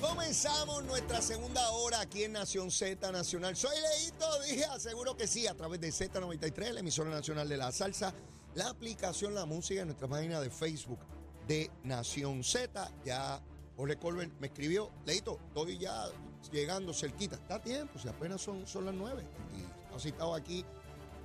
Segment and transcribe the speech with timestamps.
[0.00, 3.56] Comenzamos nuestra segunda hora aquí en Nación Z Nacional.
[3.56, 7.72] Soy Leito Díaz, seguro que sí, a través de Z93, la emisora nacional de la
[7.72, 8.14] salsa,
[8.54, 11.00] la aplicación La Música en nuestra página de Facebook
[11.46, 12.90] de Nación Z.
[13.04, 13.42] Ya
[13.76, 16.06] Jorge Colbert me escribió, Leito, estoy ya
[16.52, 17.36] llegando cerquita.
[17.36, 19.24] Está a tiempo, si apenas son, son las nueve.
[19.56, 20.64] Y ha citado aquí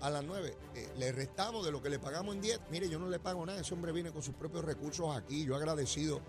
[0.04, 0.56] a las nueve.
[0.76, 2.60] Eh, le restamos de lo que le pagamos en 10.
[2.70, 5.46] Mire, yo no le pago nada, ese hombre viene con sus propios recursos aquí.
[5.46, 6.22] Yo agradecido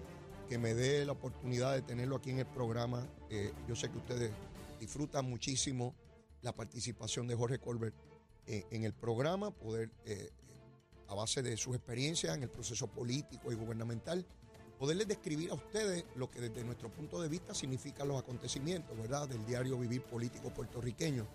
[0.48, 3.06] que me dé la oportunidad de tenerlo aquí en el programa.
[3.30, 4.30] Eh, yo sé que ustedes
[4.78, 5.94] disfrutan muchísimo
[6.42, 7.94] la participación de Jorge Colbert
[8.46, 10.30] eh, en el programa, poder, eh,
[11.08, 14.26] a base de sus experiencias en el proceso político y gubernamental,
[14.78, 19.28] poderles describir a ustedes lo que desde nuestro punto de vista significan los acontecimientos, ¿verdad?,
[19.28, 21.26] del diario vivir político puertorriqueño.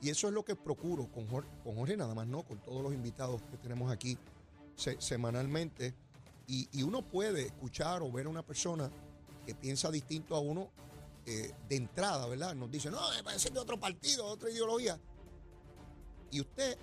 [0.00, 2.82] Y eso es lo que procuro con Jorge, con Jorge nada más, no, con todos
[2.82, 4.18] los invitados que tenemos aquí
[4.76, 5.94] se- semanalmente.
[6.46, 8.90] Y, y uno puede escuchar o ver a una persona
[9.46, 10.70] que piensa distinto a uno
[11.24, 12.54] eh, de entrada, ¿verdad?
[12.54, 15.00] Nos dice, no, me parece de otro partido, de otra ideología.
[16.30, 16.76] Y usted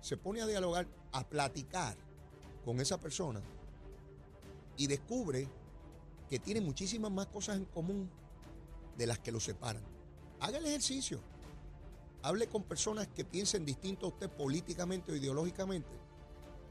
[0.00, 1.96] se pone a dialogar, a platicar
[2.64, 3.42] con esa persona
[4.76, 5.48] y descubre
[6.30, 8.08] que tiene muchísimas más cosas en común
[8.96, 9.82] de las que lo separan.
[10.40, 11.20] Haga el ejercicio.
[12.22, 15.90] Hable con personas que piensen distinto a usted políticamente o ideológicamente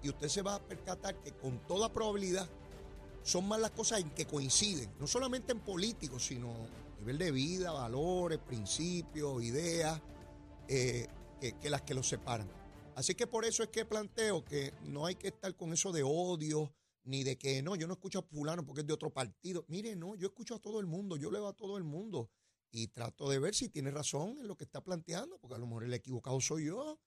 [0.02, 2.50] y usted se va a percatar que con toda probabilidad
[3.24, 7.32] son más las cosas en que coinciden, no solamente en políticos, sino a nivel de
[7.32, 10.02] vida, valores, principios, ideas,
[10.68, 11.08] eh,
[11.40, 12.50] que, que las que los separan.
[12.96, 16.04] Así que por eso es que planteo que no hay que estar con eso de
[16.04, 19.66] odio, ni de que no, yo no escucho a fulano porque es de otro partido.
[19.68, 22.30] Mire, no, yo escucho a todo el mundo, yo leo a todo el mundo
[22.72, 25.67] y trato de ver si tiene razón en lo que está planteando, porque a lo
[25.67, 27.00] mejor el equivocado soy yo.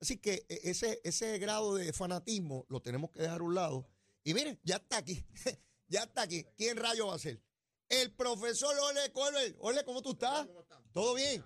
[0.00, 3.86] Así que e- ese, ese grado de fanatismo lo tenemos que dejar a un lado.
[4.24, 5.24] Y miren, ya está aquí.
[5.88, 6.44] ya está aquí.
[6.56, 7.40] ¿Quién rayo va a ser?
[7.88, 9.56] El profesor Ole Colbert.
[9.60, 10.48] Ole, ¿cómo tú estás?
[10.92, 11.44] ¿Todo bien?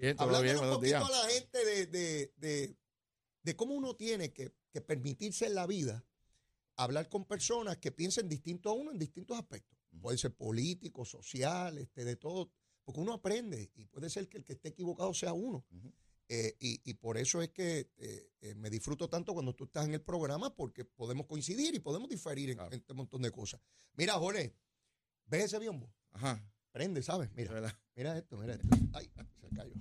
[0.00, 1.04] Bien, todo Hablando bien, un poquito días.
[1.04, 2.76] a la gente de, de- de-
[3.42, 6.04] de cómo uno tiene que, que permitirse en la vida
[6.76, 9.78] hablar con personas que piensen distinto a uno en distintos aspectos.
[10.00, 12.50] Puede ser político, social, este, de todo.
[12.84, 15.64] Porque uno aprende y puede ser que el que esté equivocado sea uno.
[16.28, 19.84] Eh, y, y por eso es que eh, eh, me disfruto tanto cuando tú estás
[19.84, 22.72] en el programa porque podemos coincidir y podemos diferir en, Claro.
[22.72, 23.60] en este montón de cosas.
[23.96, 24.54] Mira, Jorge,
[25.26, 25.92] ¿ves ese biombo?
[26.12, 26.42] Ajá.
[26.70, 27.30] Prende, ¿sabes?
[27.34, 28.66] Mira, mira esto, mira esto.
[28.94, 29.10] Ay,
[29.40, 29.74] se cayó.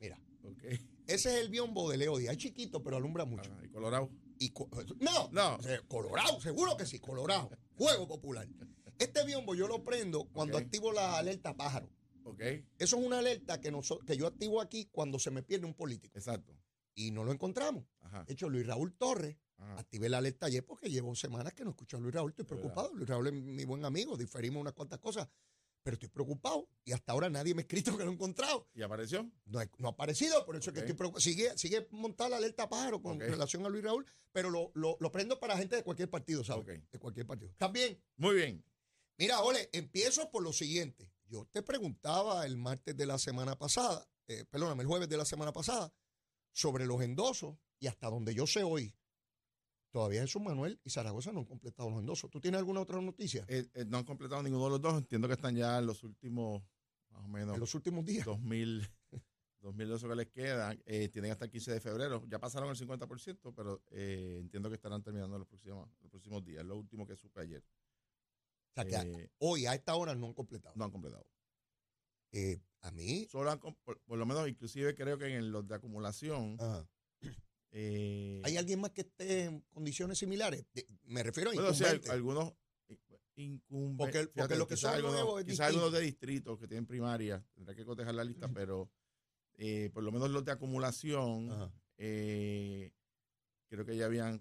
[0.00, 0.20] Mira,
[1.06, 2.32] ese es el biombo de Leo Díaz.
[2.32, 3.48] Es chiquito, pero alumbra mucho.
[3.54, 4.10] Ah, y Colorado.
[4.40, 4.68] Y co-
[5.00, 5.58] no, No.
[5.86, 7.50] Colorado, seguro que sí, Colorado.
[7.76, 8.48] Fuego popular.
[8.98, 11.88] Este biombo yo lo prendo cuando activo la alerta pájaro.
[12.24, 12.40] Ok.
[12.78, 13.70] Eso es una alerta que,
[14.16, 16.18] yo activo aquí cuando se me pierde un político.
[16.18, 16.54] Exacto.
[16.94, 17.84] Y no lo encontramos.
[18.00, 18.24] Ajá.
[18.24, 19.78] De hecho, Luis Raúl Torres, Ajá.
[19.78, 22.30] activé la alerta ayer porque llevo semanas que no escucho a Luis Raúl.
[22.30, 22.92] Estoy preocupado.
[22.92, 25.28] Luis Raúl es mi buen amigo, diferimos unas cuantas cosas,
[25.82, 26.68] pero estoy preocupado.
[26.84, 28.68] Y hasta ahora nadie me ha escrito que lo he encontrado.
[28.74, 29.30] ¿Y apareció?
[29.46, 31.20] No, ha- no ha aparecido, por eso es que estoy preocupado.
[31.20, 35.12] Sigue, sigue montada la alerta pájaro con relación a Luis Raúl, pero lo, lo- lo
[35.12, 36.66] prendo para gente de cualquier partido, ¿sabes?
[36.90, 37.52] De cualquier partido.
[37.56, 38.64] También, Muy bien.
[39.18, 41.12] Mira, Ole, empiezo por lo siguiente.
[41.28, 45.24] Yo te preguntaba el martes de la semana pasada, eh, perdóname, el jueves de la
[45.24, 45.92] semana pasada,
[46.52, 48.94] sobre los endosos y hasta donde yo sé hoy,
[49.90, 52.30] todavía Jesús Manuel y Zaragoza no han completado los endosos.
[52.30, 54.94] ¿Tú tienes alguna otra noticia Eh, eh, no han completado ninguno de los dos.
[54.98, 56.62] Entiendo que están ya en los últimos,
[57.10, 58.24] más o menos, en los últimos días?
[58.24, 58.88] 2000,
[59.60, 60.82] 2012 que les quedan.
[61.12, 62.24] Tienen hasta el 15 de febrero.
[62.28, 66.64] Ya pasaron el 50%, pero eh, entiendo que estarán terminando los próximos, los próximos días.
[66.64, 67.62] Lo último que supe ayer.
[68.70, 70.74] O sea, que a- Eh, hoy a esta hora no han completado.
[70.76, 71.26] no han completado.
[72.32, 75.74] Eh, a mí, Solo han, por, por lo menos, inclusive creo que en los de
[75.74, 76.88] acumulación, ajá.
[77.70, 80.64] eh, ¿Hay alguien más que esté en condiciones similares?
[80.72, 81.70] De- me refiero a Bueno,
[82.10, 82.52] algunos
[82.88, 82.98] eh,
[83.36, 83.96] incumbentes.
[83.98, 87.44] Porque- porque Fíjate, lo que son algunos, nuevos quizás algunos de distritos que tienen primaria,
[87.54, 88.90] tendrá que cotejar la lista, pero
[89.56, 92.92] eh, por lo menos los de acumulación, eh,
[93.68, 94.40] creo que ya habían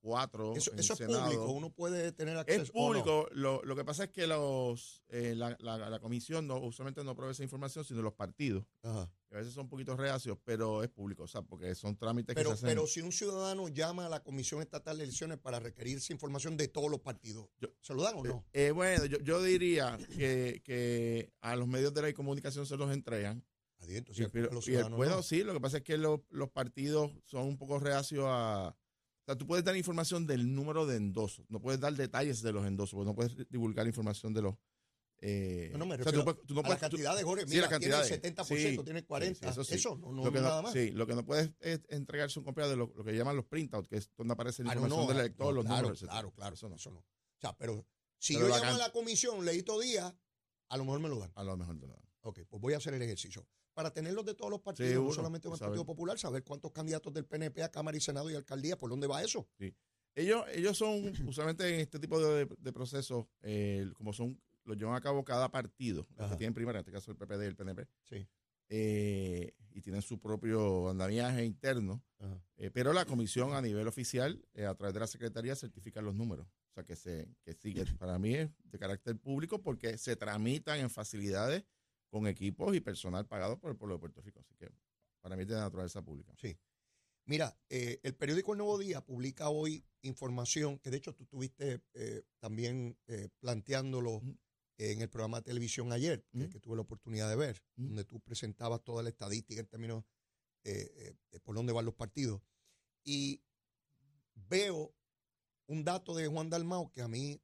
[0.00, 0.54] cuatro.
[0.56, 1.24] Eso, en eso es Senado.
[1.24, 2.62] público, uno puede tener acceso.
[2.62, 2.72] Es no.
[2.74, 7.02] público, lo, lo que pasa es que los eh, la, la- la comisión no usualmente
[7.04, 8.64] no provee esa información, sino los partidos.
[8.82, 9.10] Ajá.
[9.30, 12.50] A veces son un poquito reacios, pero es público, o sea, porque son trámites Pero,
[12.50, 12.68] que se hacen.
[12.74, 16.68] pero si un ciudadano llama a la Comisión Estatal de Elecciones para requerirse información de
[16.68, 18.46] todos los partidos, Yo- ¿se lo dan o no?
[18.54, 22.90] Eh, bueno, yo, yo diría que, que a los medios de la comunicación se los
[22.90, 23.44] entregan.
[23.80, 25.22] Adiós, Y entonces, el- pero- los y el- ciudadanos bueno, no.
[25.22, 28.74] sí, lo que pasa es que los, los partidos son un poco reacios a...
[29.28, 32.50] O sea, tú puedes dar información del número de endosos, no puedes dar detalles de
[32.50, 34.54] los endosos, porque no puedes divulgar información de los
[35.20, 37.44] Eh, no, no me refiero a la cantidad de Jorge.
[37.44, 39.70] Mira, la tiene el 70%, tiene 40%.
[39.70, 40.72] eso, no, no, nada más.
[40.72, 43.98] Sí, lo que no puedes es entregarse un de lo, que llaman los printouts, que
[43.98, 46.00] es donde aparece la ah, información del elector, los claro, números.
[46.00, 47.00] Claro, claro, eso no, eso no.
[47.00, 47.84] O sea, pero
[48.16, 50.14] si yo llamo a la comisión, Leito Díaz,
[50.70, 51.32] a lo mejor me lo dan.
[51.34, 52.08] A lo mejor me lo dan.
[52.22, 53.46] Ok, pues voy a hacer el ejercicio.
[53.78, 57.26] Para tenerlos de todos los partidos, no solamente del Partido Popular, saber cuántos candidatos del
[57.26, 59.46] PNP a Cámara y Senado y Alcaldía, por dónde va eso.
[59.56, 59.72] Sí.
[60.16, 65.00] Ellos, ellos son, usualmente en este tipo de, procesos, eh, como son lo llevan a
[65.00, 67.86] cabo cada partido, los que tienen primaria, en este caso el PPD y el PNP.
[68.02, 68.26] Sí.
[68.68, 72.02] Eh, y tienen su propio andamiaje interno,
[72.56, 76.16] eh, pero la comisión a nivel oficial, eh, a través de la Secretaría, certifica los
[76.16, 76.48] números.
[76.72, 80.80] O sea, que, se, que sigue, para mí es de carácter público porque se tramitan
[80.80, 81.62] en facilidades
[82.08, 84.40] con equipos y personal pagado por el pueblo de Puerto Rico.
[84.40, 84.70] Así que
[85.20, 86.32] para mí es de naturaleza pública.
[86.36, 86.56] Sí.
[87.24, 91.82] Mira, el periódico El Nuevo Día publica hoy información que de hecho tú estuviste
[92.40, 92.96] también
[93.38, 94.22] planteándolo
[94.78, 98.82] en el programa de televisión ayer, que, tuve la oportunidad de ver, donde tú presentabas
[98.84, 100.04] toda la estadística en términos
[100.64, 102.40] eh, eh, de por dónde van los partidos.
[103.04, 103.42] Y
[104.34, 104.94] veo
[105.66, 107.42] un dato de Juan Dalmao que a mí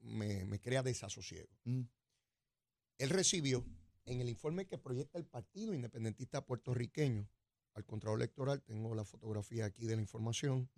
[0.00, 1.50] me, crea desasosiego.
[1.64, 3.66] Él recibió
[4.06, 7.28] en el informe que proyecta el Partido Independentista Puertorriqueño
[7.74, 10.70] al Contralor Electoral, tengo la fotografía aquí de la información,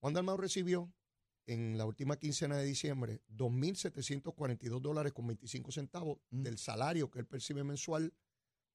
[0.00, 0.90] Juan Dalmao recibió
[1.46, 6.42] en la última quincena de diciembre 2.742 dólares con 25 centavos mm.
[6.42, 8.12] del salario que él percibe mensual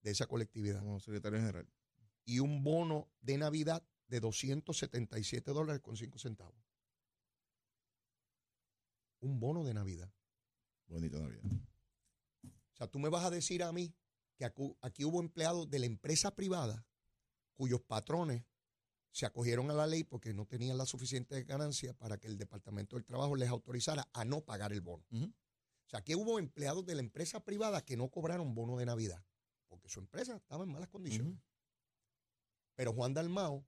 [0.02, 0.80] de esa colectividad.
[0.80, 1.68] Como secretario general.
[2.26, 6.56] Y un bono de Navidad de 277 dólares con 5 centavos.
[9.20, 10.12] Un bono de Navidad.
[10.88, 11.42] Bonita Navidad.
[12.82, 13.94] O sea, tú me vas a decir a mí
[14.36, 16.84] que aquí hubo empleados de la empresa privada
[17.54, 18.44] cuyos patrones
[19.12, 22.96] se acogieron a la ley porque no tenían la suficiente ganancia para que el Departamento
[22.96, 25.06] del Trabajo les autorizara a no pagar el bono.
[25.12, 29.24] O sea, que hubo empleados de la empresa privada que no cobraron bono de Navidad
[29.68, 31.38] porque su empresa estaba en malas condiciones.
[32.74, 33.64] Pero Juan Dalmao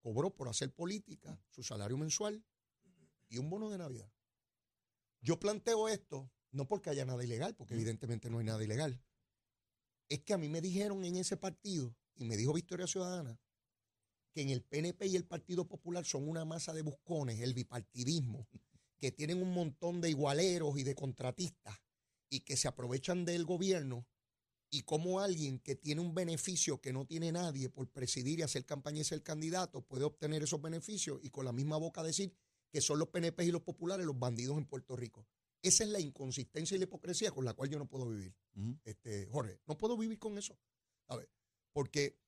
[0.00, 2.42] cobró por hacer política su salario mensual
[3.28, 4.10] y un bono de Navidad.
[5.20, 9.00] Yo planteo esto no porque haya nada ilegal, porque evidentemente no hay nada ilegal.
[10.08, 13.40] Es que a mí me dijeron en ese partido, y me dijo Victoria Ciudadana,
[14.32, 18.46] que en el PNP y el Partido Popular son una masa de buscones, el bipartidismo,
[18.98, 21.76] que tienen un montón de igualeros y de contratistas
[22.30, 24.06] y que se aprovechan del gobierno
[24.70, 28.64] y como alguien que tiene un beneficio que no tiene nadie por presidir y hacer
[28.64, 32.34] campaña y ser candidato puede obtener esos beneficios y con la misma boca decir
[32.70, 35.26] que son los PNP y los populares los bandidos en Puerto Rico.
[35.62, 38.34] Esa es la inconsistencia y la hipocresía con la cual yo no puedo vivir.
[38.84, 40.58] este, Jorge, no puedo vivir con eso.
[41.08, 41.30] A ver,
[41.72, 42.18] porque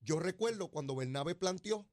[0.00, 1.86] yo recuerdo cuando Bernabe planteó,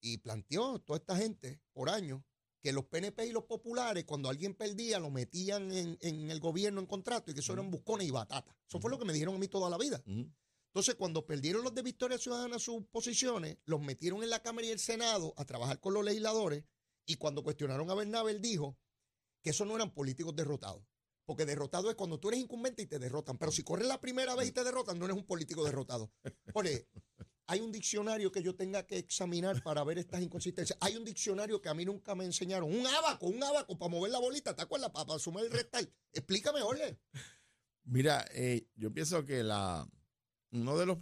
[0.00, 2.22] y planteó toda esta gente por años,
[2.60, 6.86] que los PNP y los populares, cuando alguien perdía, lo metían en, el gobierno en
[6.86, 8.54] contrato y que eso eran buscones y batatas.
[8.68, 10.02] Eso fue lo que me dijeron a mí toda la vida.
[10.04, 14.70] Entonces, cuando perdieron los de Victoria Ciudadana sus posiciones, los metieron en la Cámara y
[14.70, 16.64] el Senado a trabajar con los legisladores
[17.06, 18.76] y cuando cuestionaron a Bernabe, él dijo
[19.46, 20.82] que esos no eran políticos derrotados.
[21.24, 23.38] Porque derrotado es cuando tú eres incumbente y te derrotan.
[23.38, 26.10] Pero si corres la primera vez y te derrotan, no eres un político derrotado.
[26.54, 26.88] Oye,
[27.46, 30.76] hay un diccionario que yo tenga que examinar para ver estas inconsistencias.
[30.80, 32.74] Hay un diccionario que a mí nunca me enseñaron.
[32.74, 34.56] Un abaco, un abaco para mover la bolita.
[34.56, 34.90] ¿Te acuerdas?
[34.90, 35.88] Para, sumar el restal.
[36.12, 36.98] Explícame, Jorge.
[37.84, 39.88] Mira, eh, yo pienso que la
[40.50, 40.98] uno de los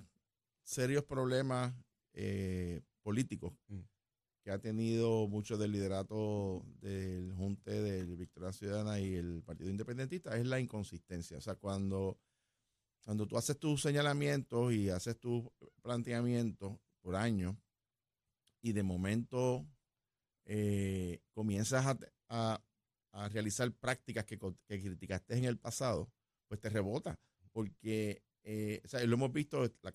[0.65, 1.75] serios problemas
[2.13, 3.94] eh, políticos mm
[4.45, 10.37] que ha tenido mucho del liderato del Junte del Victoria Ciudadana y el Partido Independentista
[10.37, 11.39] es la inconsistencia.
[11.39, 12.19] O sea, cuando,
[13.03, 15.45] cuando tú haces tus señalamientos y haces tus
[15.81, 17.59] planteamientos por año
[18.61, 19.67] y de momento
[20.45, 21.97] eh, comienzas
[22.29, 22.61] a,
[23.31, 26.11] realizar prácticas que, criticaste en el pasado,
[26.49, 27.19] pues te rebota.
[27.51, 29.95] Porque, eh, o sea, lo hemos visto, la,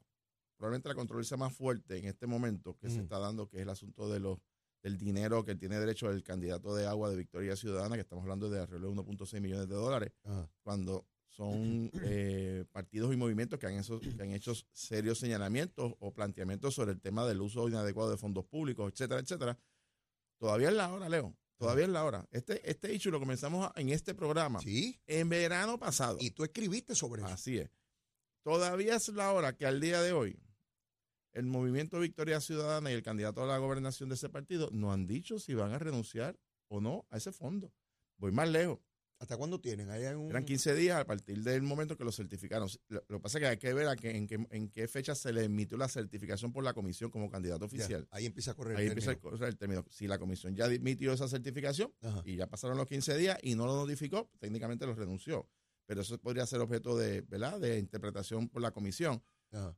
[0.59, 3.69] probablemente la controversia más fuerte en este momento que se está dando, que es el
[3.69, 4.39] asunto de los
[4.83, 8.49] del dinero que tiene derecho el candidato de agua de Victoria Ciudadana, que estamos hablando
[8.49, 10.11] de alrededor de 1.6 millones de dólares,
[10.61, 16.13] cuando son eh, partidos y movimientos que han, hecho, que han hecho serios señalamientos o
[16.13, 19.57] planteamientos sobre el tema del uso inadecuado de fondos públicos, etcétera, etcétera.
[20.37, 21.35] Todavía es la hora, Leo.
[21.57, 22.25] Todavía es la hora.
[22.31, 24.61] Este, este hecho lo comenzamos en este programa.
[24.61, 24.97] Sí.
[25.07, 26.17] En verano pasado.
[26.21, 27.31] Y tú escribiste sobre eso.
[27.31, 27.69] Así es.
[28.43, 30.39] Todavía es la hora que al día de hoy
[31.33, 35.07] el movimiento Victoria Ciudadana y el candidato a la gobernación de ese partido no han
[35.07, 37.74] dicho si van a renunciar o no a ese fondo.
[38.17, 38.79] Voy más lejos.
[39.19, 39.89] ¿Hasta cuándo tienen?
[39.91, 42.69] Eran 15 días a partir del momento que lo certificaron.
[42.88, 45.33] Lo, que pasa es que hay que ver a en, qué, en qué fecha se
[45.33, 48.07] le emitió la certificación por la comisión como candidato oficial.
[48.12, 49.83] ahí empieza a correr ahí el empieza a correr el término.
[49.89, 51.93] Si la comisión ya emitió esa certificación
[52.24, 55.50] y ya pasaron los 15 días y no lo notificó, técnicamente lo renunció.
[55.86, 57.59] pero eso podría ser objeto de, ¿verdad?
[57.59, 59.21] de interpretación por la comisión.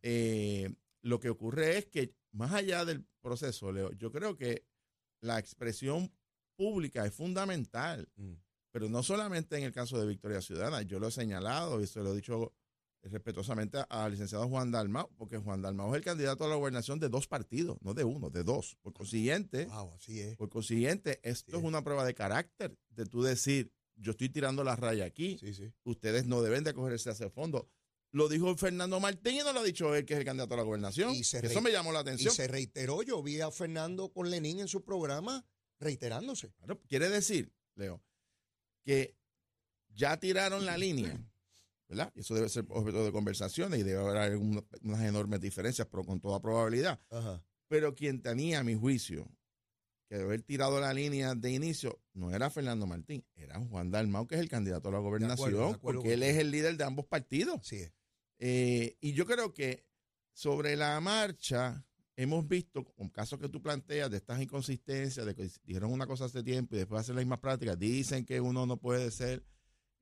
[0.03, 4.65] Eh, lo que ocurre es que, más allá del proceso, Leo, yo creo que
[5.21, 6.11] la expresión
[6.55, 8.33] pública es fundamental, Mm.
[8.71, 12.01] pero no solamente en el caso de Victoria Ciudadana, yo lo he señalado y se
[12.01, 12.53] lo he dicho
[13.03, 17.09] respetuosamente al licenciado Juan Dalmau, porque Juan Dalmau es el candidato a la gobernación de
[17.09, 18.77] dos partidos, no de uno, de dos.
[18.81, 20.37] Por consiguiente, Wow, así es.
[20.37, 21.57] por consiguiente, esto Sí.
[21.57, 25.53] es una prueba de carácter, de tú decir, yo estoy tirando la raya aquí, Sí,
[25.53, 25.73] sí.
[25.83, 27.67] ustedes no deben de cogerse a ese fondo.
[28.13, 30.57] Lo dijo Fernando Martín y no lo ha dicho él, que es el candidato a
[30.57, 31.15] la gobernación.
[31.15, 32.33] Y se Eso me llamó la Y atención.
[32.33, 35.45] se reiteró, yo vi a Fernando con Lenín en su programa
[35.79, 36.51] reiterándose.
[36.57, 38.01] Claro, quiere decir, Leo,
[38.83, 39.15] que
[39.89, 41.17] ya tiraron la línea,
[41.87, 42.11] ¿verdad?
[42.13, 46.19] Y eso debe ser objeto de conversaciones y debe haber unas enormes diferencias, pero con
[46.19, 46.99] toda probabilidad.
[47.09, 47.43] Ajá.
[47.69, 49.25] Pero quien tenía, a mi juicio,
[50.09, 54.27] que de haber tirado la línea de inicio, no era Fernando Martín, era Juan Dalmau,
[54.27, 56.83] que es el candidato a la gobernación, de acuerdo porque él es el líder de
[56.83, 57.71] ambos partidos.
[57.71, 57.93] Es.
[58.43, 59.85] Eh, y yo creo que
[60.33, 65.47] sobre la marcha hemos visto, con casos que tú planteas de estas inconsistencias, de que
[65.63, 68.77] dijeron una cosa hace tiempo y después hacen las mismas prácticas, dicen que uno no
[68.77, 69.43] puede ser,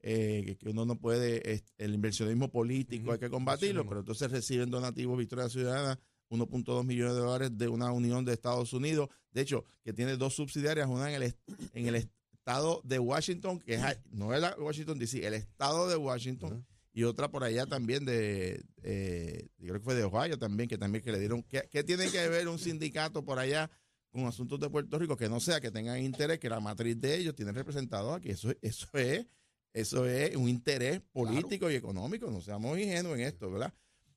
[0.01, 5.17] eh, que- uno no puede, el inversionismo político hay que combatirlo, pero entonces reciben donativos
[5.17, 9.91] Victoria Ciudadana, 1.2 millones de dólares de una unión de Estados Unidos, de hecho, que
[9.91, 11.35] tiene dos subsidiarias, una en el,
[11.73, 11.95] en el
[12.31, 13.81] estado de Washington, que es,
[14.11, 16.65] no es la Washington DC, el estado de Washington.
[16.91, 20.77] Y otra por allá también de, eh, yo creo que fue de Ohio también, que
[20.77, 23.69] también que le dieron, ¿qué, qué tiene que ver un sindicato por allá
[24.09, 25.15] con asuntos de Puerto Rico?
[25.15, 28.51] Que no sea que tengan interés, que la matriz de ellos tienen representados aquí, eso,
[28.61, 29.27] eso es,
[29.71, 33.73] eso es un interés político y económico, no seamos ingenuos en esto, ¿verdad?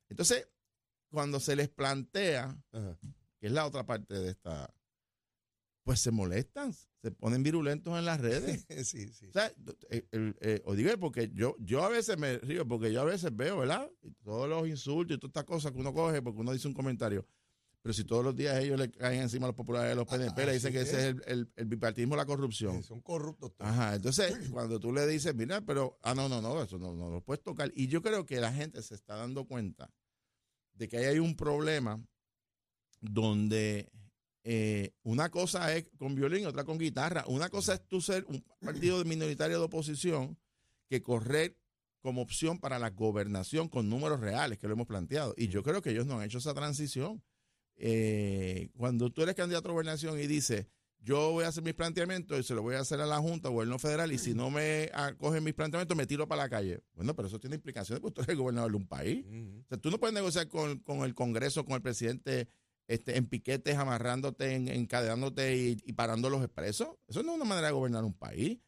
[0.09, 0.49] Entonces,
[1.11, 2.99] cuando se les plantea, Ajá.
[3.39, 4.73] que es la otra parte de esta,
[5.83, 8.67] pues se molestan, se ponen virulentos en las redes.
[8.87, 9.27] sí, sí.
[9.27, 9.53] O sea,
[9.91, 13.59] el, el, eh, porque yo, yo a veces me río, porque yo a veces veo,
[13.59, 13.91] ¿verdad?
[14.03, 16.75] Y todos los insultos y todas estas cosas que uno coge porque uno dice un
[16.75, 17.27] comentario.
[17.83, 20.47] Pero si todos los días ellos le caen encima a los populares de los PNP,
[20.47, 21.17] le dicen que ese es.
[21.27, 22.85] el, bipartidismo, la corrupción.
[22.85, 23.69] Son corruptos todos.
[23.69, 27.11] Ajá, entonces cuando tú le dices, mira, pero, ah, no, no, no, eso no, no
[27.11, 27.73] lo puedes tocar.
[27.75, 29.91] Y yo creo que la gente se está dando cuenta
[30.75, 32.01] de que ahí hay un problema
[33.01, 33.91] donde
[34.45, 37.25] eh, una cosa es con violín otra con guitarra.
[37.29, 40.39] Una cosa es tú ser un partido minoritario de oposición
[40.89, 41.57] que correr
[42.01, 45.35] como opción para la gobernación con números reales, que lo hemos planteado.
[45.37, 47.23] Y yo creo que ellos no han hecho esa transición.
[47.77, 50.67] Eh, cuando tú eres candidato a gobernación y dices,
[50.99, 53.49] yo voy a hacer mis planteamientos y se lo voy a hacer a la Junta
[53.49, 56.81] o gobierno federal y si no me acogen mis planteamientos me tiro para la calle.
[56.95, 59.25] Bueno, pero eso tiene implicaciones porque tú eres el gobernador de un país.
[59.65, 62.49] O sea, tú no puedes negociar con, con el Congreso, con el presidente
[62.89, 66.89] este, en piquetes, amarrándote, en- encadenándote y, y parando los expresos.
[67.09, 68.59] Eso no es una manera de gobernar un país.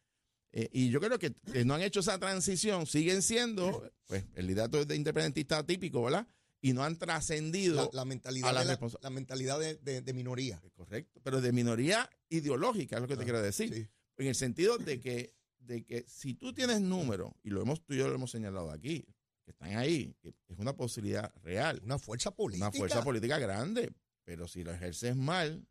[0.51, 4.47] Eh, y yo creo que, que no han hecho esa transición, siguen siendo pues, el
[4.47, 6.25] liderato de independentista típico, ¿verdad?
[6.61, 7.89] Y no han trascendido.
[7.91, 10.61] La, la mentalidad, a la de, la, responsa- la mentalidad de, de- de minoría.
[10.75, 13.73] Correcto, pero de minoría ideológica, es lo que te Ah, quiero decir.
[13.73, 13.87] Sí.
[14.17, 17.93] En el sentido de que, de que si tú tienes números, y lo hemos tú
[17.93, 19.05] y yo lo hemos señalado aquí,
[19.43, 22.69] que están ahí, que es una posibilidad real, Una fuerza política.
[22.69, 23.91] una fuerza política grande,
[24.25, 25.65] pero si lo ejerces mal,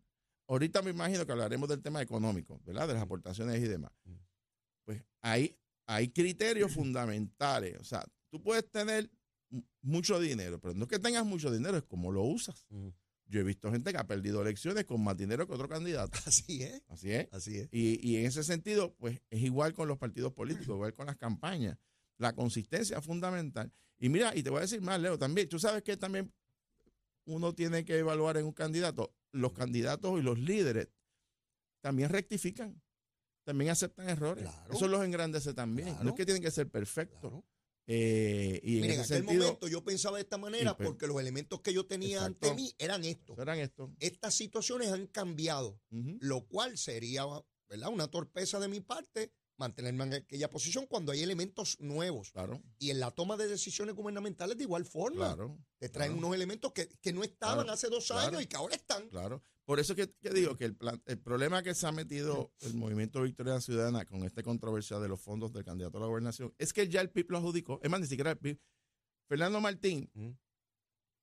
[0.47, 2.89] ahorita me imagino que hablaremos del tema económico, ¿verdad?
[2.89, 3.93] De las aportaciones y demás.
[4.05, 4.15] Mm.
[4.85, 7.79] Pues hay, hay criterios fundamentales.
[7.79, 9.11] O sea, tú puedes tener
[9.83, 12.67] mucho dinero, pero no es que tengas mucho dinero, es cómo lo usas.
[12.71, 12.95] Ujú.
[13.27, 16.13] Yo he visto gente que ha perdido elecciones con más dinero que otro candidato.
[16.27, 16.83] Así es.
[16.89, 17.29] Así es.
[17.33, 17.69] Así es.
[17.73, 21.17] Y, y en ese sentido, pues es igual con los partidos políticos, igual con las
[21.17, 21.79] campañas.
[22.19, 23.73] La consistencia es fundamental.
[23.99, 26.33] Y mira, y te voy a decir más, Leo, también, tú sabes que también
[27.27, 30.89] uno tiene que evaluar en un candidato, los candidatos y los líderes
[31.81, 32.83] también rectifican,
[33.45, 34.45] también aceptan errores.
[34.45, 34.75] Claro.
[34.75, 35.97] Eso los engrandece también.
[36.03, 37.31] No es que tienen que ser perfectos.
[37.31, 37.45] Claro.
[37.87, 40.89] Eh, y en Miren, en ese aquel sentido, momento yo pensaba de esta manera pues,
[40.89, 42.49] porque los elementos que yo tenía exacto.
[42.49, 43.39] ante mí eran estos.
[43.39, 43.93] eran esto.
[44.01, 47.25] Estas situaciones han cambiado, lo cual sería
[47.69, 47.91] ¿verdad?
[47.91, 52.31] una torpeza de mi parte mantenerme en aquella posición cuando hay elementos nuevos.
[52.33, 55.35] Claro, Y en la toma de decisiones gubernamentales de igual forma.
[55.35, 55.59] claro.
[55.79, 56.27] Te traen claro.
[56.27, 58.29] unos elementos que, que no estaban Claro, hace dos claro.
[58.29, 59.09] años y que ahora están.
[59.09, 59.43] Claro.
[59.65, 62.75] Por eso que, que digo que el, plan- el problema que se ha metido el
[62.75, 66.73] movimiento Victoria Ciudadana con esta controversia de los fondos del candidato a la gobernación es
[66.73, 67.81] que ya el PIB lo adjudicó.
[67.83, 68.59] Es más, ni siquiera el PIB.
[69.27, 70.33] Fernando Martín, Mm.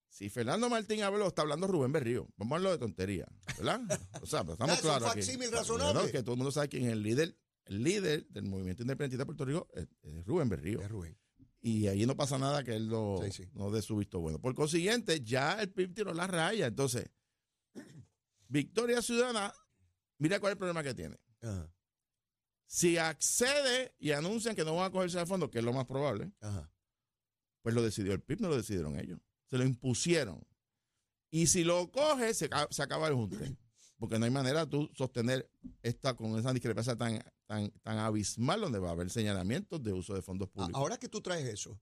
[0.09, 2.27] si Fernando Martín habló, está hablando Rubén Berrío.
[2.35, 3.79] Vamos a hablar de tontería, ¿verdad?
[4.23, 5.21] O sea, pues estamos Ya, es un claros aquí.
[5.21, 6.11] facsímil razonable.
[6.11, 7.37] Que todo el mundo sabe quién es el líder.
[7.65, 10.81] El líder del movimiento independentista de Puerto Rico es, es Rubén Berrío.
[10.81, 11.17] Es Rubén.
[11.61, 12.91] Y ahí no pasa nada que él
[13.25, 13.49] Sí, sí.
[13.53, 14.39] no dé su visto bueno.
[14.39, 16.65] Por consiguiente, ya el PIB tiró la raya.
[16.65, 17.09] Entonces,
[18.47, 19.53] Victoria Ciudadana,
[20.17, 21.19] mira cuál es el problema que tiene.
[21.41, 21.71] Ajá.
[22.71, 25.85] Si accede y anuncian que no van a cogerse de fondo, que es lo más
[25.85, 26.31] probable,
[27.61, 29.19] pues lo decidió el PIB, no lo decidieron ellos.
[29.47, 30.41] Se lo impusieron.
[31.29, 33.57] Y si lo coge, se, acaba el junte.
[34.01, 35.47] Porque no hay manera de tú sostener
[35.83, 40.15] esta con esa discrepancia tan, tan, tan abismal donde va a haber señalamientos de uso
[40.15, 40.73] de fondos públicos.
[40.73, 41.79] Ahora que tú traes eso,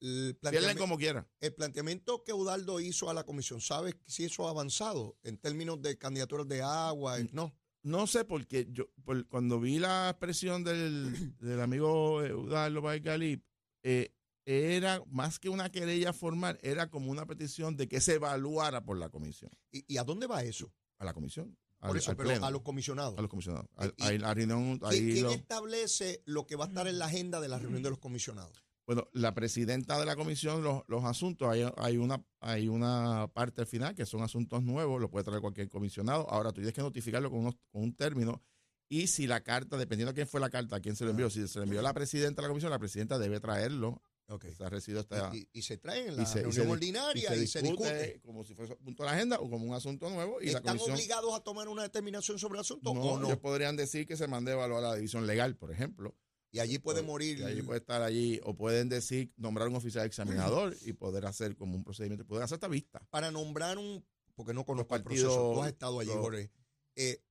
[0.00, 0.38] el
[0.78, 1.28] como quiera.
[1.38, 5.82] El planteamiento que Udaldo hizo a la comisión, ¿sabes si eso ha avanzado en términos
[5.82, 7.18] de candidaturas de agua?
[7.30, 7.54] No.
[7.82, 8.88] No sé, porque yo
[9.28, 13.44] cuando vi la expresión del, del amigo eh, Udaldo Baigalip,
[13.82, 14.14] eh,
[14.46, 18.96] era más que una querella formal, era como una petición de que se evaluara por
[18.96, 19.50] la comisión.
[19.70, 20.72] ¿Y, a dónde va eso?
[21.00, 21.56] A la comisión.
[21.80, 23.18] Por eso, pero a los comisionados.
[23.18, 23.68] A los comisionados.
[23.96, 27.98] ¿Quién, establece lo que va a estar en la agenda de la reunión de los
[27.98, 28.62] comisionados?
[28.86, 33.66] Bueno, la presidenta de la comisión, los, asuntos, hay, hay, una, hay una parte al
[33.66, 36.28] final que son asuntos nuevos, lo puede traer cualquier comisionado.
[36.28, 38.42] Ahora tú tienes que notificarlo con, un término.
[38.88, 41.30] Y si la carta, dependiendo de quién fue la carta, a quién se lo envió,
[41.30, 44.02] si se le envió a la presidenta de la comisión, la presidenta debe traerlo.
[44.30, 44.52] Okay.
[44.52, 48.78] está, y, se trae en la reunión ordinaria y se, discute, como si fuese un
[48.84, 50.40] punto de la agenda o como un asunto nuevo.
[50.40, 53.26] Y ¿Están la comisión, obligados a tomar una determinación sobre el asunto no, o no?
[53.26, 56.16] Ellos podrían decir que se mande a evaluar la división legal, por ejemplo
[56.52, 57.38] y allí puede morir.
[57.38, 61.56] Y allí puede estar allí, o pueden decir, nombrar un oficial examinador y poder hacer
[61.56, 63.00] como un procedimiento, poder hacer esta vista.
[63.10, 66.50] Para nombrar un, porque no conozco el proceso, tú has estado allí, Jorge.
[66.96, 67.22] Eh,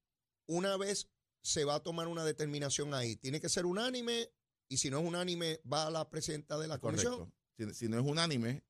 [0.48, 1.10] una vez
[1.42, 4.32] se va a tomar una determinación ahí, tiene que ser unánime,
[4.70, 7.34] y si no es unánime, va a la presidenta de la comisión.
[7.74, 8.64] Si, no es unánime,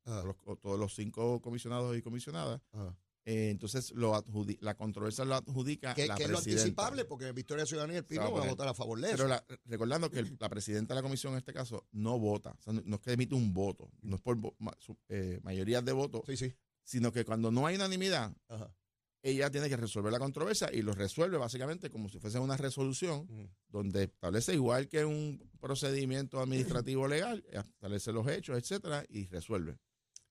[0.61, 2.59] todos los cinco comisionados y comisionadas,
[3.25, 4.23] eh, entonces lo
[4.61, 8.05] la controversia lo adjudica que, la que es lo anticipable, porque Victoria Ciudadanía y el
[8.05, 9.27] PIB va a votar a favor de eso.
[9.27, 13.01] Pero recordando que la presidenta de la comisión en este caso no vota, no, es
[13.01, 14.37] que emite un voto, no es por
[15.09, 16.23] eh, mayoría de votos,
[16.83, 18.33] sino que cuando no hay unanimidad,
[19.21, 23.27] ella tiene que resolver la controversia y lo resuelve básicamente como si fuese una resolución
[23.67, 29.77] donde establece igual que un procedimiento administrativo legal, establece los hechos, etcétera, y resuelve.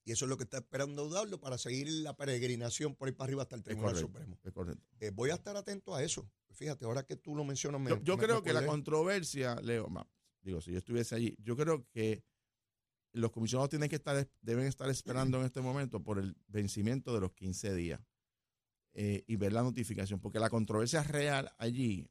[0.04, 3.26] Y eso es lo que está esperando Udaldo para seguir la peregrinación por ahí para
[3.26, 4.38] arriba hasta el Tribunal Supremo.
[5.00, 6.26] Eh, voy a estar atento a eso.
[6.52, 7.78] Fíjate, ahora que tú lo mencionas.
[7.78, 9.86] Me, yo, creo que la controversia, Leo,
[10.40, 12.24] digo, si yo estuviese allí, yo creo que
[13.12, 17.20] los comisionados tienen que estar, deben estar esperando en este momento por el vencimiento de
[17.20, 18.00] los 15 días
[18.94, 22.08] eh, y ver la notificación, porque la controversia real allí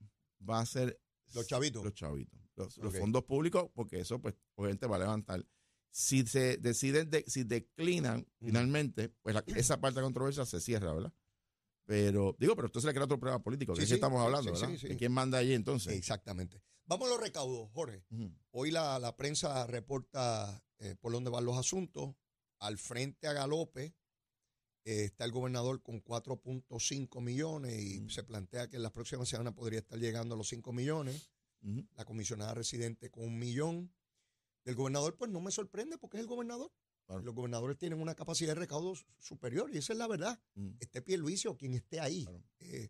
[0.48, 1.00] va a ser
[1.34, 1.84] los chavitos.
[1.84, 2.40] Los chavitos.
[2.56, 5.46] Los, fondos públicos, porque eso, pues, obviamente va a levantar
[5.92, 10.94] si se deciden, de, si declinan finalmente, pues esa parte de la controversia se cierra,
[10.94, 11.14] ¿verdad?
[11.86, 14.70] Pero, digo, pero entonces le crea otro problema político, ¿de qué estamos hablando, verdad?
[14.70, 15.94] ¿De quién manda allí entonces?
[15.94, 16.62] Exactamente.
[16.86, 18.06] Vamos a los recaudos, Jorge.
[18.52, 22.16] Hoy la, prensa reporta eh, por dónde van los asuntos.
[22.60, 23.96] Al frente a galope
[24.88, 29.54] eh, está el gobernador con 4.5 millones y se plantea que en las próximas semanas
[29.54, 31.30] podría estar llegando a los 5 millones.
[31.98, 33.94] La comisionada residente con un millón.
[34.64, 36.72] El gobernador, pues no me sorprende porque es el gobernador.
[37.10, 40.40] Los gobernadores tienen una capacidad de recaudo superior y esa es la verdad.
[40.56, 40.76] Mm.
[40.80, 42.26] Esté Pierluisi o quien esté ahí.
[42.60, 42.88] Eh,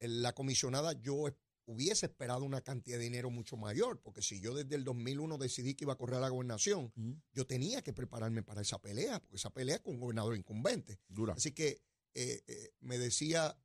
[0.00, 1.28] la comisionada, yo
[1.66, 5.74] hubiese esperado una cantidad de dinero mucho mayor, porque si yo desde el 2001 decidí
[5.74, 6.92] que iba a correr a la gobernación,
[7.32, 10.98] yo tenía que prepararme para esa pelea, porque esa pelea es con un gobernador incumbente.
[11.34, 11.82] Así que
[12.14, 13.58] eh, eh, me decía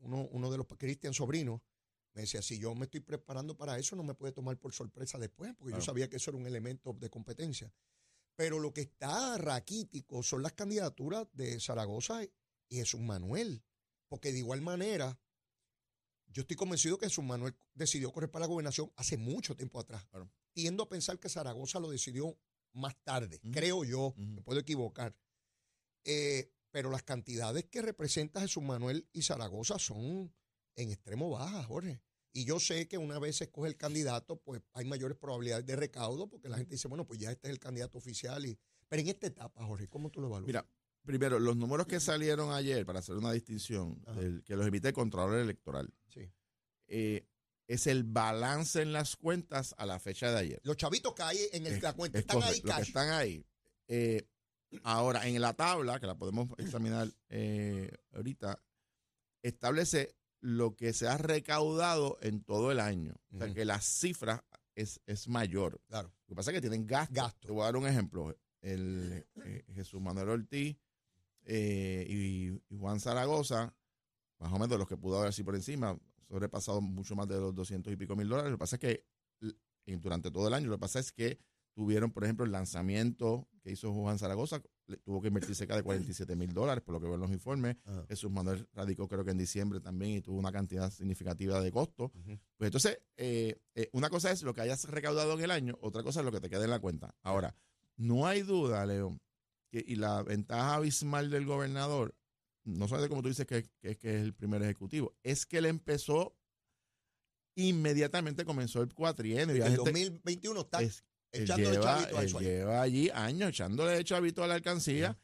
[0.00, 1.60] uno, uno de los Cristian sobrinos,
[2.14, 5.18] me decía, si yo me estoy preparando para eso, no me puede tomar por sorpresa
[5.18, 7.72] después, porque yo sabía que eso era un elemento de competencia.
[8.36, 13.62] Pero lo que está raquítico son las candidaturas de Zaragoza y Jesús Manuel.
[14.08, 15.20] Porque de igual manera,
[16.32, 20.06] yo estoy convencido que Jesús Manuel decidió correr para la gobernación hace mucho tiempo atrás.
[20.52, 22.36] Tiendo a pensar que Zaragoza lo decidió
[22.72, 25.16] más tarde, creo yo, me puedo equivocar.
[26.04, 30.32] Eh, pero las cantidades que representa Jesús Manuel y Zaragoza son
[30.76, 32.00] en extremo baja, Jorge.
[32.32, 35.74] Y yo sé que una vez se escoge el candidato, pues hay mayores probabilidades de
[35.74, 38.46] recaudo, porque la gente dice, bueno, pues ya este es el candidato oficial.
[38.46, 38.56] Y...
[38.88, 40.46] Pero en esta etapa, Jorge, ¿cómo tú lo evalúas?
[40.46, 40.66] Mira,
[41.04, 44.02] primero, los números que salieron ayer, para hacer una distinción,
[44.44, 46.30] que los emite el Contralor Electoral, sí.
[46.86, 47.26] Eh,
[47.66, 50.60] es el balance en las cuentas a la fecha de ayer.
[50.64, 53.46] Los chavitos que hay en el, la cuenta están ahí, los que están ahí.
[53.86, 54.26] Eh,
[54.82, 58.60] ahora, en la tabla, que la podemos examinar eh, ahorita,
[59.42, 63.14] establece lo que se ha recaudado en todo el año.
[63.32, 65.80] O sea, que la cifra es, es mayor.
[65.86, 66.12] Claro.
[66.26, 67.14] Lo que pasa es que tienen gastos.
[67.14, 67.46] Gasto.
[67.46, 68.36] Te voy a dar un ejemplo.
[68.62, 70.76] El, eh, Jesús Manuel Ortiz
[71.44, 73.74] eh, y, Juan Zaragoza,
[74.38, 75.98] más o menos de los que pudo haber así por encima,
[76.28, 78.50] sobrepasado mucho más de los 200 y pico mil dólares.
[78.50, 79.06] Lo que pasa es que
[79.98, 81.38] durante todo el año, lo que pasa es que
[81.74, 84.62] tuvieron, por ejemplo, el lanzamiento que hizo Juan Zaragoza,
[85.04, 87.76] tuvo que invertir cerca de 47 mil dólares, por lo que ven los informes.
[88.08, 92.10] Jesús Manuel radicó creo que en diciembre también y tuvo una cantidad significativa de costo.
[92.56, 96.02] Pues entonces, eh, eh, una cosa es lo que hayas recaudado en el año, otra
[96.02, 97.14] cosa es lo que te queda en la cuenta.
[97.22, 97.54] Ahora,
[97.96, 99.18] no hay duda, Leo,
[99.70, 102.14] que, y la ventaja abismal del gobernador,
[102.64, 105.66] no solamente como tú dices que, que, que es el primer ejecutivo, es que él
[105.66, 106.36] empezó
[107.54, 109.56] inmediatamente comenzó el cuatrienio.
[109.56, 110.80] Y el 2021 está
[111.32, 115.18] echándole lleva, chavito lleva allí años echándole chavito a la alcancía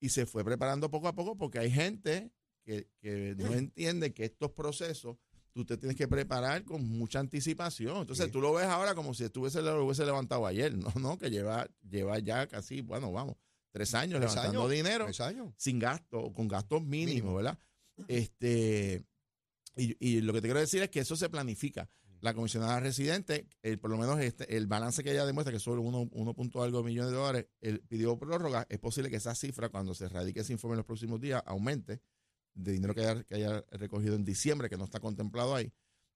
[0.00, 2.32] y se fue preparando poco a poco porque hay gente
[2.64, 5.16] que, que no entiende que estos procesos
[5.52, 7.98] tú te tienes que preparar con mucha anticipación.
[7.98, 11.30] Entonces tú lo ves ahora como si estuviese lo hubiese levantado ayer, no, no, que
[11.30, 13.36] lleva, lleva ya casi, bueno, vamos,
[13.72, 15.08] tres años levantando dinero
[15.56, 17.58] sin gasto, con gastos mínimos, ¿verdad?
[18.06, 19.04] Este,
[19.76, 21.88] y, y, lo que te quiero decir es que eso se planifica
[22.22, 25.62] la comisionada residente, el, por lo menos este, el balance que ella demuestra, que es
[25.62, 26.62] solo 1.
[26.62, 30.40] algo millones de dólares, él pidió prórroga, es posible que esa cifra, cuando se radique
[30.40, 32.00] ese informe en los próximos días, aumente
[32.54, 35.72] de dinero que haya, que haya recogido en diciembre, que no está contemplado ahí.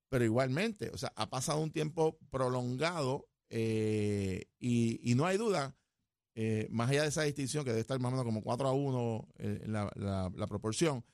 [0.09, 5.77] Pero igualmente, o sea, ha pasado un tiempo prolongado eh, y, no hay duda,
[6.37, 8.73] eh, más allá de esa distinción que debe estar más o menos como 4 a
[8.73, 11.05] 1 eh, la, la proporción,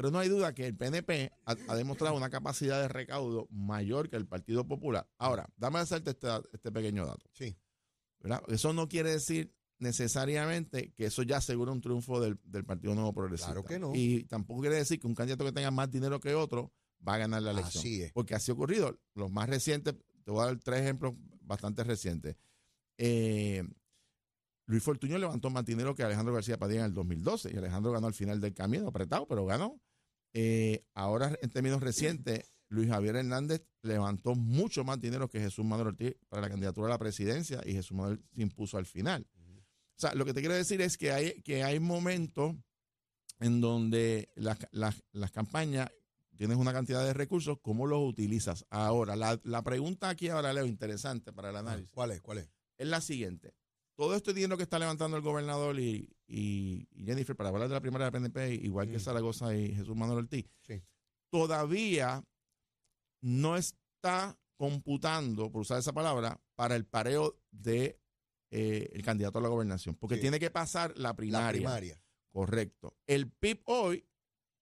[0.00, 4.16] pero no hay duda que el PNP ha, demostrado una capacidad de recaudo mayor que
[4.16, 5.06] el Partido Popular.
[5.18, 7.26] Ahora, dame a hacerte este, este, pequeño dato.
[7.34, 7.54] Sí.
[8.48, 13.52] Eso no quiere decir necesariamente que eso ya asegura un triunfo del, Partido Nuevo Progresista.
[13.52, 13.92] Claro que no.
[13.94, 16.72] Y tampoco quiere decir que un candidato que tenga más dinero que otro
[17.06, 17.82] va a ganar la elección.
[17.82, 18.12] Así es.
[18.12, 18.98] Porque así ha ocurrido.
[19.14, 21.12] Los más recientes, te voy a dar tres ejemplos
[21.42, 22.38] bastante recientes.
[22.96, 23.64] Eh,
[24.70, 28.06] Luis Fortuño levantó más dinero que Alejandro García Padilla en el 2012 y Alejandro ganó
[28.06, 29.80] al final del camino, apretado, pero ganó.
[30.32, 35.88] Eh, ahora, en términos recientes, Luis Javier Hernández levantó mucho más dinero que Jesús Manuel
[35.88, 39.26] Ortiz para la candidatura a la presidencia y Jesús Manuel se impuso al final.
[39.36, 42.54] O sea, lo que te quiero decir es que hay, que hay momentos
[43.40, 45.90] en donde las campañas
[46.36, 48.64] tienes una cantidad de recursos, ¿cómo los utilizas?
[48.70, 51.90] Ahora, la, la pregunta aquí ahora, Leo, interesante para el análisis.
[51.90, 52.20] ¿Cuál es?
[52.20, 52.48] ¿Cuál es?
[52.78, 53.52] Es la siguiente
[54.00, 56.08] todo este dinero que está levantando el gobernador y,
[57.04, 58.98] Jennifer, para hablar de la primera de PNP, igual que.
[58.98, 60.46] Zaragoza y Jesús Manuel Ortiz,
[61.28, 62.24] todavía
[63.20, 68.00] no está computando, por usar esa palabra, para el pareo de
[68.50, 71.46] eh, el candidato a la gobernación, porque tiene que pasar la primaria.
[71.46, 72.02] La primaria.
[72.32, 72.96] Correcto.
[73.06, 74.08] El PIB hoy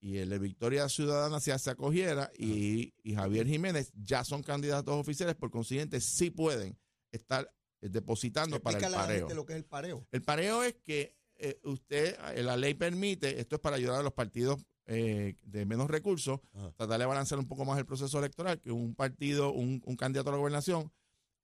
[0.00, 4.96] y el de Victoria Ciudadana si se acogiera y, y Javier Jiménez ya son candidatos
[4.96, 6.76] oficiales, por consiguiente sí pueden
[7.12, 9.28] estar eh, depositando para el pareo.
[9.34, 10.06] lo que es el pareo.
[10.10, 14.02] El pareo es que eh, usted, eh, la ley permite, esto es para ayudar a
[14.02, 16.40] los partidos de menos recursos,
[16.78, 20.32] tratar de balancear un poco más el proceso electoral, que un partido, un, candidato a
[20.32, 20.90] la gobernación,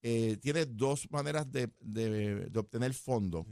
[0.01, 1.71] tiene dos maneras de,
[2.57, 3.45] obtener fondos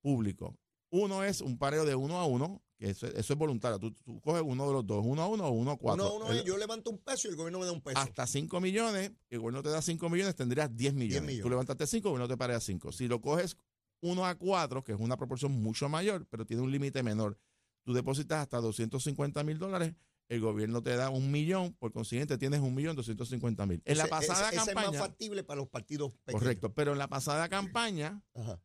[0.00, 0.56] públicos.
[0.90, 3.78] Uno es un pareo de uno a uno, que eso, es voluntario.
[3.78, 6.14] Tú, coges uno de los dos, uno a uno o uno a cuatro.
[6.14, 7.98] Uno a uno, yo levanto un peso y el gobierno me da un peso.
[7.98, 11.40] Hasta cinco millones, el gobierno te da cinco millones, tendrías diez millones.
[11.40, 12.92] Tú levantaste cinco, el gobierno te parea cinco.
[12.92, 13.56] Si lo coges
[14.00, 17.36] uno a cuatro, que es una proporción mucho mayor, pero tiene un límite menor,
[17.82, 19.94] tú depositas hasta 250 mil dólares,
[20.28, 23.82] el gobierno te da un millón, por consiguiente tienes un millón doscientos cincuenta mil.
[23.84, 24.86] En la pasada campaña.
[24.86, 26.42] es más factible para los partidos pequeños.
[26.42, 28.22] Correcto, pero en la pasada campaña.
[28.34, 28.60] Ajá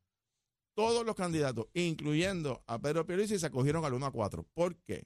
[0.73, 4.45] todos los candidatos, incluyendo a Pedro Pierluisi, se acogieron al 1 a 4.
[4.53, 5.05] ¿Por qué?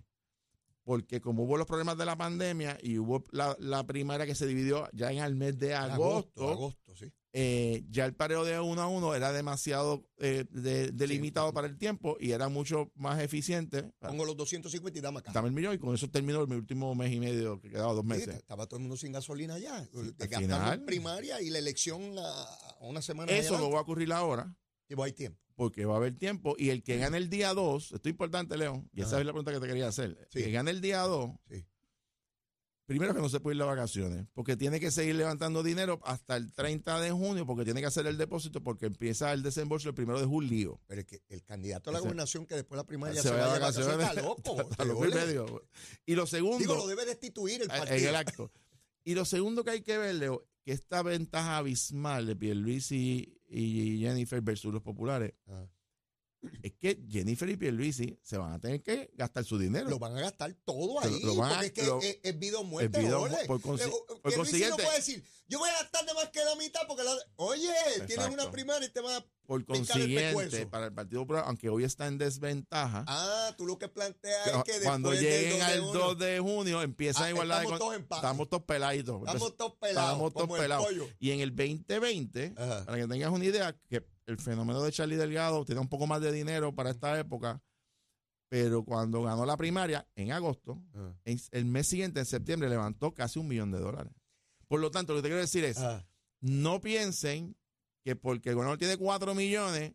[0.84, 4.88] Porque como hubo los problemas de la pandemia y hubo la, primaria que se dividió
[4.94, 7.12] ya en el mes de agosto, agosto, sí.
[7.34, 12.18] Eh, ya el pareo de 1 a 1 era demasiado eh, delimitado para el tiempo
[12.20, 13.92] y era mucho más eficiente.
[14.00, 15.34] Pongo los 250 y dame acá.
[15.34, 18.06] Dame el millón y con eso terminó mi último mes y medio, que quedaba dos
[18.06, 18.36] meses.
[18.36, 19.88] estaba todo el mundo sin gasolina ya.
[20.18, 23.32] Gastamos primaria y la elección a una semana.
[23.32, 24.56] Eso no va a ocurrir ahora.
[24.90, 26.56] Y hay tiempo porque va a haber tiempo.
[26.58, 29.34] Y el que gane el día 2, esto es importante, León, y esa es la
[29.34, 30.16] pregunta que te quería hacer.
[30.32, 31.32] El que gane el día 2,
[32.86, 36.38] primero que no se puede ir de vacaciones, porque tiene que seguir levantando dinero hasta
[36.38, 39.96] el 30 de junio, porque tiene que hacer el depósito, porque empieza el desembolso el
[39.96, 40.80] primero de julio.
[40.86, 43.54] Pero es que el candidato a la gobernación que después de la primaria se, va
[43.54, 44.22] de vacaciones, está
[44.86, 45.62] loco.
[46.06, 46.60] Y lo segundo.
[46.60, 47.96] Digo, lo debe destituir el partido.
[47.96, 48.52] En el acto.
[49.04, 54.00] Y lo segundo que hay que ver, Leo, que esta ventaja abismal de Pierluisi y
[54.00, 55.66] Jennifer versus los populares, ah.
[56.62, 59.90] Es que Jennifer y Pierluisi se van a tener que gastar su dinero.
[59.90, 61.20] Lo van a gastar todo ahí.
[61.22, 63.00] porque es que es, vida o muerte.
[63.48, 64.70] por, consiguiente.
[64.70, 67.72] no puede decir, yo voy a gastar de más que la mitad porque la, oye,
[68.06, 71.86] tienes una primaria y te va a por consiguiente, para el Partido Popular, aunque hoy
[71.86, 73.06] está en desventaja.
[73.08, 77.30] Ah, tú lo que planteas es que cuando lleguen al 2 de junio empieza a
[77.30, 79.22] igualar estamos, todos estamos todos peladitos.
[79.26, 80.10] Estamos todos pelados.
[80.10, 80.88] Estamos todos pelados.
[81.20, 85.64] Y en el 2020, para que tengas una idea, que el fenómeno de Charlie Delgado
[85.66, 87.62] tenía un poco más de dinero para esta época,
[88.50, 91.14] pero cuando ganó la primaria, en agosto, Ah.
[91.26, 94.14] en- el mes siguiente, en septiembre, levantó casi un millón de dólares.
[94.68, 96.06] Por lo tanto, lo que te quiero decir es, Ah.
[96.42, 97.56] no piensen
[98.04, 99.94] que porque el gobernador tiene 4 millones,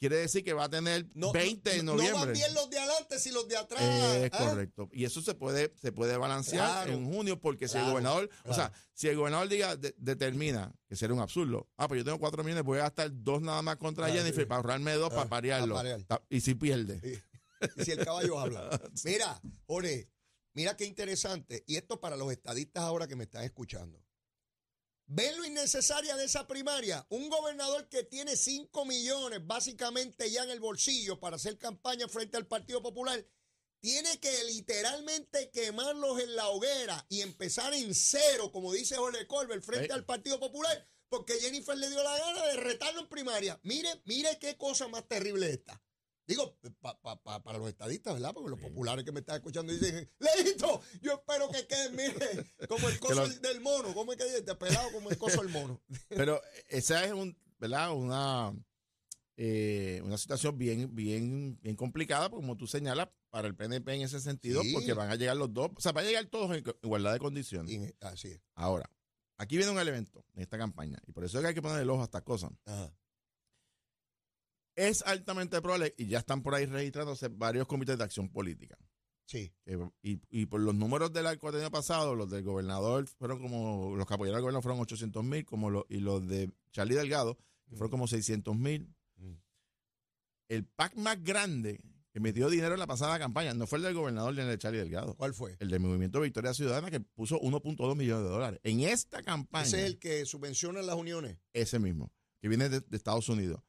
[0.00, 2.32] quiere decir que va a tener No, 20 en no- No van noviembre.
[2.32, 3.82] bien los de adelante si los de atrás.
[3.82, 4.38] Es ¿ah?
[4.48, 4.88] correcto.
[4.92, 6.92] Y eso se puede, se puede balancear Claro.
[6.94, 10.72] en junio porque si el Claro, gobernador, o sea, si el gobernador diga, de- determina,
[10.88, 13.60] que sería un absurdo, ah, pues yo tengo 4 millones, voy a gastar dos nada
[13.62, 14.46] más contra Jennifer sí.
[14.46, 15.74] para ahorrarme dos Ah, para parearlo.
[15.74, 16.00] parear.
[16.30, 16.98] Y si pierde.
[17.00, 17.68] Sí.
[17.76, 18.70] Y si el caballo habla.
[19.04, 20.08] Mira, Jorge,
[20.54, 21.62] mira qué interesante.
[21.66, 24.02] Y esto para los estadistas ahora que me están escuchando.
[25.12, 27.04] ¿Ven lo innecesaria de esa primaria?
[27.08, 32.36] Un gobernador que tiene 5 millones básicamente ya en el bolsillo para hacer campaña frente
[32.36, 33.26] al Partido Popular,
[33.80, 39.64] tiene que literalmente quemarlos en la hoguera y empezar en cero, como dice Jorge Colbert,
[39.64, 39.92] frente Sí.
[39.92, 43.58] al Partido Popular, porque Jennifer le dio la gana de retarlo en primaria.
[43.64, 45.82] Mire, mire qué cosa más terrible esta.
[46.30, 48.32] Digo, pa- pa- pa- para los estadistas, ¿verdad?
[48.32, 52.88] Porque los populares que me están escuchando dicen, Leito, yo espero que quede, mire, como
[52.88, 54.42] el coso lo- del- mono, ¿cómo es que dice?
[54.54, 55.80] pelado como el coso del mono.
[56.08, 57.92] Pero esa es un, ¿verdad?
[57.92, 58.52] Una,
[59.36, 64.20] eh, una situación bien, bien, bien complicada, como tú señalas, para el PNP en ese
[64.20, 64.72] sentido, Sí.
[64.72, 67.18] porque van a llegar los dos, o sea, van a llegar todos en igualdad de
[67.20, 67.70] condiciones.
[67.72, 68.40] Y- así es.
[68.54, 68.90] Ahora,
[69.38, 71.80] aquí viene un elemento en esta campaña, y por eso es que hay que poner
[71.80, 72.50] el ojo a estas cosas.
[72.66, 72.92] Ajá.
[74.88, 78.78] Es altamente probable, y ya están por ahí registrándose varios comités de acción política.
[79.26, 79.52] Sí.
[79.64, 81.38] que- y, y por los números del año
[81.70, 85.70] pasado, los del gobernador fueron como, los que apoyaron al gobierno fueron 800 mil, como
[85.70, 87.36] los, y los de Charlie Delgado,
[87.68, 88.92] que fueron como 600 mil.
[89.16, 89.34] Mm.
[90.48, 91.80] El PAC más grande
[92.12, 94.58] que metió dinero en la pasada campaña no fue el del gobernador ni el de
[94.58, 95.14] Charlie Delgado.
[95.14, 95.56] ¿Cuál fue?
[95.60, 98.60] El del Movimiento Victoria Ciudadana que puso 1.2 millones de dólares.
[98.64, 101.38] En esta campaña, Ese es el que subvenciona las uniones.
[101.52, 103.62] ese mismo, que viene de, de Estados Unidos.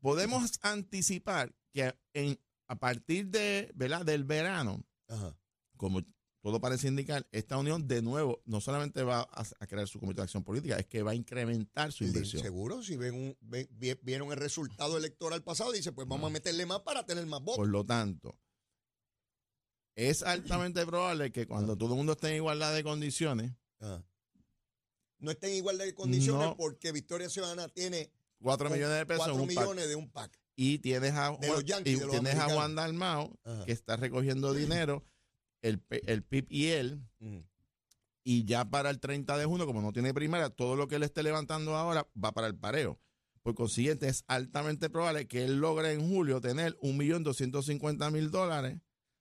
[0.00, 4.04] Podemos anticipar que en, a partir de, ¿verdad?
[4.04, 5.36] del verano, Ajá.
[5.76, 6.02] como
[6.42, 10.16] todo parece indicar, esta unión de nuevo no solamente va a, a crear su comité
[10.20, 12.42] de acción política, es que va a incrementar su inversión.
[12.42, 13.68] Seguro, si ven un, ven-
[14.02, 17.56] vieron el resultado electoral pasado, dice, pues vamos a meterle más para tener más votos.
[17.58, 18.38] Por lo tanto,
[19.96, 23.52] es altamente probable que cuando todo el mundo esté en igualdad de condiciones.
[25.18, 26.56] No estén en igual de condiciones No.
[26.56, 28.10] porque Victoria Ciudadana tiene
[28.42, 30.38] 4 millones de pesos en 4 un PAC, millones de un PAC.
[30.56, 32.48] y tienes a, Juan- Yankees, y tienes a.
[32.48, 33.64] Juan Dalmao Ajá.
[33.64, 35.04] que está recogiendo dinero,
[35.62, 37.02] el, el PIB y él,
[38.24, 41.02] y ya para el 30 de junio, como no tiene primaria, todo lo que él
[41.02, 42.98] esté levantando ahora va para el pareo.
[43.42, 48.78] Por consiguiente, es altamente probable que él logre en julio tener 1.250.000 dólares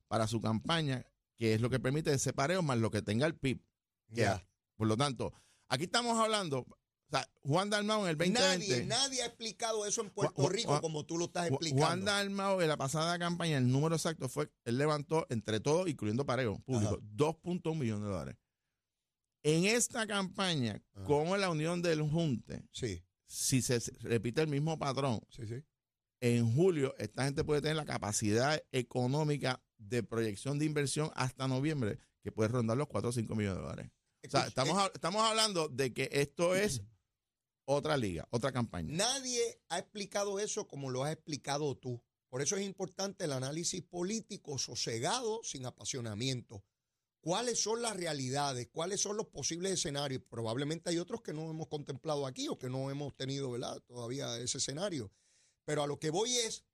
[0.07, 1.05] para su campaña,
[1.37, 3.61] que es lo que permite ese pareo más lo que tenga el PIB.
[4.13, 4.27] que.
[4.75, 5.33] Por lo tanto,
[5.67, 6.65] aquí estamos hablando,
[7.11, 8.67] o sea, Juan Dalmao en el 2020.
[8.67, 11.85] Nadie, nadie ha explicado eso en Puerto Juan- Rico Juan- como tú lo estás explicando.
[11.85, 16.25] Juan Dalmao en la pasada campaña, el número exacto fue, él levantó entre todos, incluyendo
[16.25, 17.05] pareo público, Ajá.
[17.15, 18.35] 2.1 millones de dólares.
[19.43, 21.05] En esta campaña, Ajá.
[21.05, 25.63] con la unión del Junte, Sí, si se repite el mismo patrón, sí, sí.
[26.21, 31.97] en julio esta gente puede tener la capacidad económica de proyección de inversión hasta noviembre,
[32.21, 33.91] que puede rondar los 4 o 5 millones de dólares.
[34.27, 36.81] O sea, estamos, eh, estamos hablando de que esto es
[37.75, 38.95] otra liga, otra campaña.
[38.95, 42.01] Nadie ha explicado eso como lo has explicado tú.
[42.29, 46.63] Por eso es importante el análisis político sosegado, sin apasionamiento.
[47.21, 48.69] ¿Cuáles son las realidades?
[48.71, 50.23] ¿Cuáles son los posibles escenarios?
[50.29, 53.79] Probablemente hay otros que no hemos contemplado aquí o que no hemos tenido ¿verdad?
[53.85, 55.11] todavía ese escenario.
[55.65, 56.65] Pero a lo que voy es,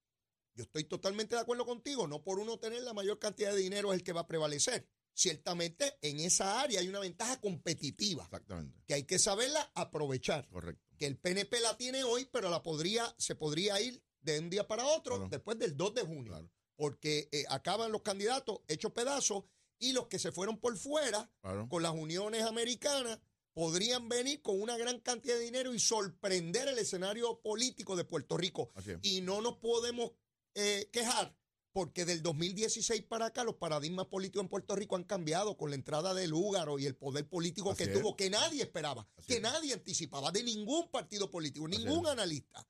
[0.54, 3.92] yo estoy totalmente de acuerdo contigo, no por uno tener la mayor cantidad de dinero
[3.92, 4.88] es el que va a prevalecer.
[5.14, 10.85] Ciertamente en esa área hay una ventaja competitiva Exactamente, que hay que saberla aprovechar correcto.
[10.98, 14.68] Que el PNP la tiene hoy, pero la podría, se podría ir de un día
[14.68, 15.30] para otro Claro.
[15.30, 16.32] después del 2 de junio.
[16.32, 16.50] Claro.
[16.76, 19.44] Porque eh, acaban los candidatos hechos pedazos
[19.80, 21.68] y los que se fueron por fuera Claro.
[21.70, 23.20] con las uniones americanas
[23.54, 28.36] podrían venir con una gran cantidad de dinero y sorprender el escenario político de Puerto
[28.36, 28.72] Rico.
[29.02, 30.12] Y no nos podemos
[30.56, 31.34] eh, quejar
[31.76, 35.76] porque del 2016 para acá los paradigmas políticos en Puerto Rico han cambiado con la
[35.76, 38.00] entrada del Húgaro y el poder político Así que es.
[38.00, 39.42] tuvo, que nadie esperaba, Así que es.
[39.42, 42.66] nadie anticipaba de ningún partido político, ningún analista.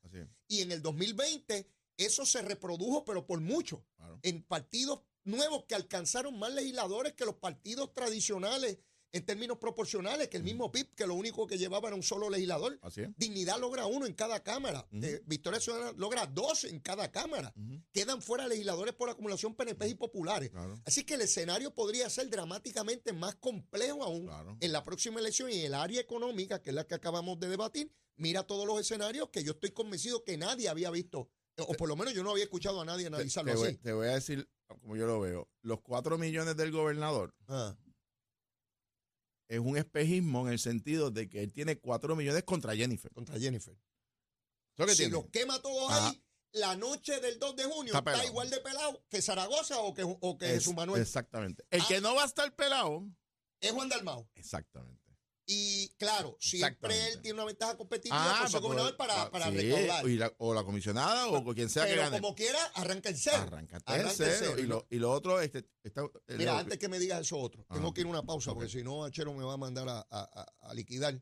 [0.47, 4.19] Y en el 2020 eso se reprodujo, pero por mucho, claro.
[4.23, 8.79] en partidos nuevos que alcanzaron más legisladores que los partidos tradicionales
[9.15, 12.29] en términos proporcionales que el mismo PIB, que lo único que llevaba era un solo
[12.29, 12.77] legislador.
[12.81, 13.09] Así es.
[13.17, 14.87] Dignidad logra uno en cada Cámara.
[14.91, 17.53] Eh, Victoria Ciudadana logra dos en cada Cámara.
[17.93, 20.49] Quedan fuera legisladores por acumulación PNP y populares.
[20.49, 24.57] Claro, Así que el escenario podría ser dramáticamente más complejo aún claro.
[24.59, 27.47] en la próxima elección y en el área económica, que es la que acabamos de
[27.47, 27.91] debatir.
[28.17, 31.95] Mira todos los escenarios que yo estoy convencido que nadie había visto, o por lo
[31.95, 33.77] menos yo no había escuchado a nadie Te, analizarlo te voy, así.
[33.77, 35.49] te voy a decir como yo lo veo.
[35.61, 37.75] Los cuatro millones del gobernador Ah,
[39.47, 43.11] es un espejismo en el sentido de que él tiene cuatro millones contra Jennifer.
[43.13, 43.75] contra Jennifer.
[44.77, 46.09] ¿Eso qué Si los quema todos Ajá.
[46.09, 46.21] ahí,
[46.53, 50.37] la noche del 2 de junio Está igual de pelado que Zaragoza o que, o
[50.37, 51.01] que Es- Jesús Manuel.
[51.01, 51.65] Exactamente.
[51.69, 51.85] El Ah.
[51.87, 53.07] que no va a estar pelado.
[53.61, 54.29] Es Juan Dalmao.
[54.35, 55.04] Exactamente.
[55.47, 59.51] Y claro, siempre él tiene una ventaja competitiva Ah, por ser para gobernador para, para
[59.51, 60.07] sí, recaudar.
[60.09, 62.19] y la- o la comisionada o quien sea que Pero gane.
[62.19, 63.37] como quiera, arranca en cero.
[63.45, 64.35] Arranca tercero.
[64.39, 64.55] cero.
[64.59, 67.63] Y lo, y lo otro, este, está, Mira, lo- antes que me digas eso otro,
[67.69, 67.75] Ajá.
[67.75, 69.99] tengo que ir a una pausa porque si no, Achero me va a mandar a-
[70.61, 71.21] a liquidar.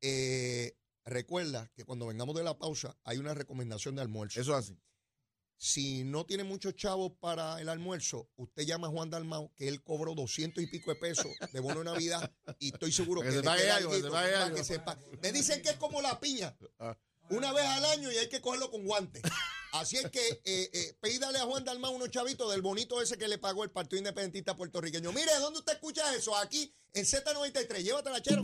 [0.00, 4.40] Eh, recuerda que cuando vengamos de la pausa hay una recomendación de almuerzo.
[4.40, 4.78] eso es así.
[5.60, 9.82] Si no tiene muchos chavos para el almuerzo, usted llama a Juan Dalmau, que él
[9.82, 13.34] cobró 200 y pico de pesos de bono de Navidad y estoy seguro que, que
[13.34, 14.98] se le queda algo, se para que sepa.
[15.20, 16.96] Me dicen que es como la piña, Ah.
[17.30, 19.20] una vez al año y hay que cogerlo con guantes.
[19.72, 23.26] Así es que eh, eh, pídale a Juan Dalmau unos chavitos del bonito ese que
[23.26, 25.12] le pagó el Partido Independentista puertorriqueño.
[25.12, 26.36] Mire, ¿dónde usted escucha eso?
[26.36, 27.82] Aquí en Z93.
[27.82, 28.42] Llévatela, chero.